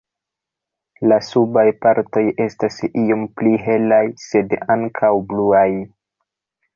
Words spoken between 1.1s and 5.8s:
La subaj partoj estas iom pli helaj, sed ankaŭ bluaj.